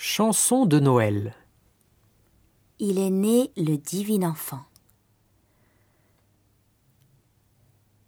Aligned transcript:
Chanson 0.00 0.64
de 0.64 0.78
Noël. 0.78 1.34
Il 2.78 3.00
est 3.00 3.10
né 3.10 3.50
le 3.56 3.76
divin 3.76 4.28
enfant. 4.28 4.62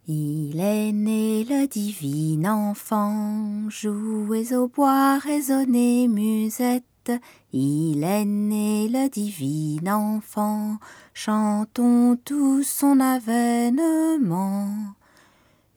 Il 0.06 0.60
est 0.60 0.92
né 0.92 1.42
le 1.42 1.66
divin 1.66 2.48
enfant, 2.48 3.68
jouez 3.70 4.54
au 4.54 4.68
bois, 4.68 5.18
résonnez 5.18 6.06
musette. 6.06 7.10
Il 7.52 8.04
est 8.04 8.24
né 8.24 8.88
le 8.88 9.08
divin 9.08 9.92
enfant, 9.92 10.78
chantons 11.12 12.16
tous 12.24 12.62
son 12.62 13.00
avènement. 13.00 14.68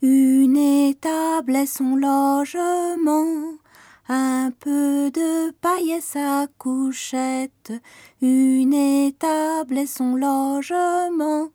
Une 0.03 0.57
étable 0.57 1.55
est 1.55 1.65
son 1.65 1.95
logement, 1.95 3.57
un 4.09 4.51
peu 4.59 5.09
de 5.11 5.51
paille 5.61 5.91
et 5.91 6.01
sa 6.01 6.47
couchette, 6.57 7.71
une 8.21 8.73
étable 8.73 9.77
et 9.77 9.85
son 9.85 10.15
logement, 10.15 11.49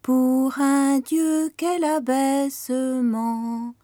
pour 0.00 0.58
un 0.58 1.00
Dieu 1.00 1.52
quel 1.56 1.84
abaissement. 1.84 3.74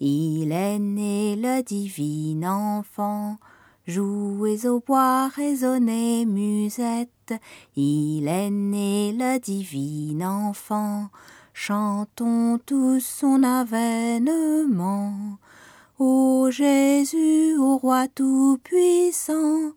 Il 0.00 0.52
est 0.52 0.78
né 0.78 1.36
le 1.36 1.62
divin 1.62 2.50
enfant, 2.50 3.38
jouez 3.86 4.66
au 4.66 4.80
bois, 4.80 5.28
résonnez 5.28 6.26
musette, 6.26 7.34
il 7.74 8.28
est 8.28 8.50
né 8.50 9.12
le 9.12 9.38
divin 9.40 10.48
enfant, 10.48 11.08
chantons 11.52 12.60
tous 12.64 13.00
son 13.00 13.42
avènement. 13.42 15.14
Ô 16.00 16.50
Jésus, 16.50 17.56
ô 17.56 17.76
roi 17.76 18.08
tout-puissant, 18.08 19.70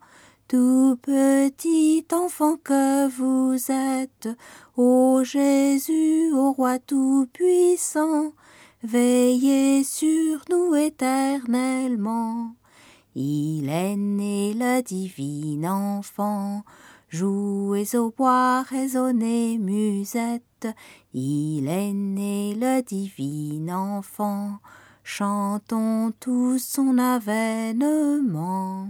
tout 0.48 0.98
petit 1.00 2.04
enfant 2.10 2.56
que 2.56 3.06
vous 3.06 3.70
êtes, 3.70 4.28
ô 4.76 5.22
Jésus, 5.22 6.32
ô 6.34 6.50
roi 6.50 6.80
tout-puissant, 6.80 8.32
veillez 8.82 9.84
sur 9.84 10.42
nous 10.50 10.74
éternellement. 10.74 12.56
Il 13.14 13.68
est 13.68 13.94
né 13.96 14.54
le 14.54 14.82
divin 14.82 15.70
enfant, 15.98 16.64
jouez 17.08 17.94
au 17.94 18.10
bois, 18.10 18.62
résonnez 18.62 19.56
musette, 19.56 20.66
il 21.14 21.68
est 21.68 21.92
né 21.92 22.56
le 22.58 22.82
divin 22.82 23.72
enfant, 23.72 24.58
chantons 25.08 26.12
tous 26.20 26.58
son 26.58 26.98
avènement. 26.98 28.88